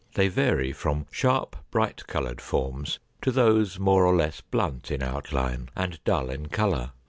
They 0.15 0.29
vary 0.29 0.73
from 0.73 1.05
sharp, 1.11 1.55
bright 1.69 2.07
colored 2.07 2.41
forms 2.41 2.97
to 3.21 3.29
those 3.31 3.77
more 3.77 4.03
or 4.03 4.15
less 4.15 4.41
blunt 4.41 4.89
in 4.89 5.03
outline, 5.03 5.69
and 5.75 6.03
dull 6.05 6.31
in 6.31 6.47
color. 6.47 6.93